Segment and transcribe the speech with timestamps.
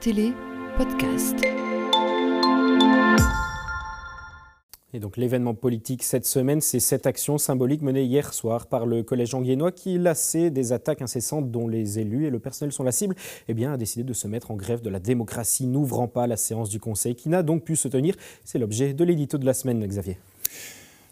[0.00, 0.32] Télé,
[0.76, 1.36] podcast.
[4.92, 9.04] Et donc l'événement politique cette semaine, c'est cette action symbolique menée hier soir par le
[9.04, 12.92] collège anguiennois qui, lassé des attaques incessantes dont les élus et le personnel sont la
[12.92, 13.14] cible,
[13.46, 16.70] eh a décidé de se mettre en grève de la démocratie, n'ouvrant pas la séance
[16.70, 18.16] du Conseil qui n'a donc pu se tenir.
[18.44, 20.18] C'est l'objet de l'édito de la semaine, Xavier.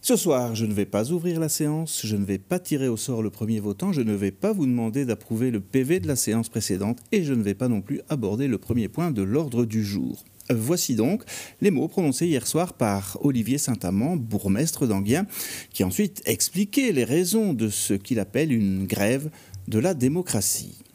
[0.07, 2.96] Ce soir, je ne vais pas ouvrir la séance, je ne vais pas tirer au
[2.96, 6.14] sort le premier votant, je ne vais pas vous demander d'approuver le PV de la
[6.14, 9.64] séance précédente et je ne vais pas non plus aborder le premier point de l'ordre
[9.64, 10.22] du jour.
[10.49, 11.25] Voici donc
[11.61, 15.27] les mots prononcés hier soir par Olivier Saint-Amand, bourgmestre d'Anguien,
[15.71, 19.29] qui ensuite expliquait les raisons de ce qu'il appelle une grève
[19.66, 20.86] de la démocratie.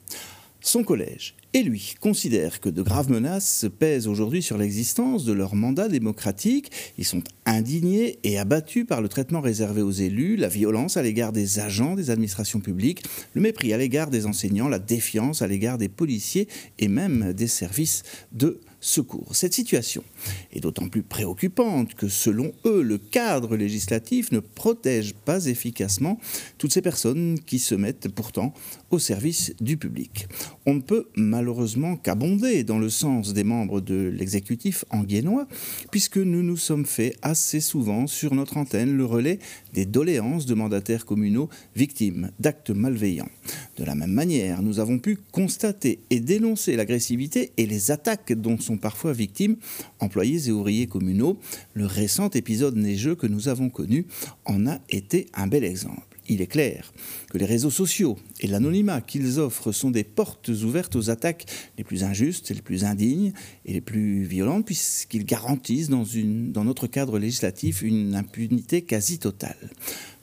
[0.63, 5.55] Son collège et lui considère que de graves menaces pèsent aujourd'hui sur l'existence de leur
[5.55, 6.71] mandat démocratique.
[6.99, 11.31] Ils sont indignés et abattus par le traitement réservé aux élus, la violence à l'égard
[11.31, 13.03] des agents des administrations publiques,
[13.33, 16.47] le mépris à l'égard des enseignants, la défiance à l'égard des policiers
[16.77, 19.35] et même des services de secours.
[19.35, 20.03] Cette situation
[20.51, 26.19] est d'autant plus préoccupante que, selon eux, le cadre législatif ne protège pas efficacement
[26.57, 28.53] toutes ces personnes qui se mettent pourtant
[28.89, 30.27] au service du public.
[30.65, 35.47] On ne peut malheureusement qu'abonder dans le sens des membres de l'exécutif anguiennois,
[35.91, 39.39] puisque nous nous sommes fait assez souvent sur notre antenne le relais
[39.73, 43.29] des doléances de mandataires communaux victimes d'actes malveillants.
[43.77, 48.59] De la même manière, nous avons pu constater et dénoncer l'agressivité et les attaques dont
[48.59, 49.57] sont parfois victimes
[49.99, 51.37] employés et ouvriers communaux.
[51.73, 54.05] Le récent épisode neigeux que nous avons connu
[54.45, 56.11] en a été un bel exemple.
[56.27, 56.93] Il est clair
[57.29, 61.45] que les réseaux sociaux et l'anonymat qu'ils offrent sont des portes ouvertes aux attaques
[61.77, 63.33] les plus injustes, les plus indignes
[63.65, 69.57] et les plus violentes, puisqu'ils garantissent dans, notre cadre législatif une impunité quasi totale.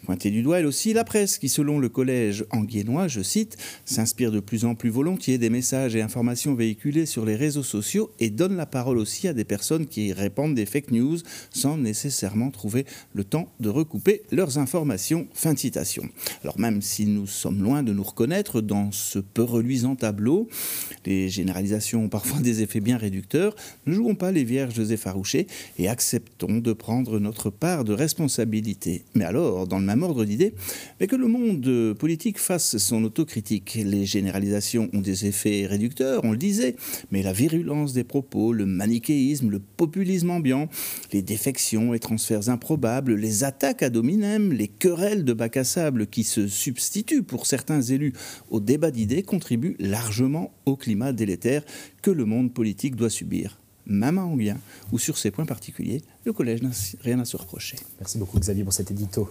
[0.05, 4.31] Pointer du doigt, elle aussi, la presse, qui, selon le collège anguiennois, je cite, s'inspire
[4.31, 8.31] de plus en plus volontiers des messages et informations véhiculés sur les réseaux sociaux et
[8.31, 11.19] donne la parole aussi à des personnes qui répandent des fake news
[11.51, 15.27] sans nécessairement trouver le temps de recouper leurs informations.
[15.35, 16.05] Fin de citation.
[16.43, 20.49] Alors même si nous sommes loin de nous reconnaître dans ce peu reluisant tableau,
[21.07, 23.55] les généralisations ont parfois des effets bien réducteurs,
[23.87, 25.47] ne jouons pas les vierges effarouchées
[25.79, 29.03] et acceptons de prendre notre part de responsabilité.
[29.15, 30.55] Mais alors, dans le même ordre d'idée,
[31.01, 33.79] mais que le monde politique fasse son autocritique.
[33.83, 36.77] Les généralisations ont des effets réducteurs, on le disait,
[37.11, 40.69] mais la virulence des propos, le manichéisme, le populisme ambiant,
[41.13, 46.07] les défections et transferts improbables, les attaques à dominem, les querelles de bac à sable
[46.07, 48.13] qui se substituent pour certains élus
[48.51, 51.65] au débat d'idées contribuent largement au climat délétère
[52.03, 54.59] que le monde politique doit subir même à Anguien,
[54.93, 56.71] où sur ces points particuliers, le collège n'a
[57.01, 57.79] rien à se reprocher.
[57.99, 59.29] Merci beaucoup Xavier pour cet édito.